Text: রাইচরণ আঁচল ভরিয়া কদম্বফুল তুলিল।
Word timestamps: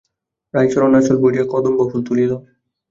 রাইচরণ 0.53 0.91
আঁচল 0.99 1.17
ভরিয়া 1.23 1.45
কদম্বফুল 1.53 2.01
তুলিল। 2.07 2.31